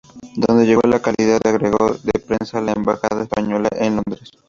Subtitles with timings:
[0.35, 4.31] Donde llegó en calidad de agregado de prensa a la embajada española en Londres.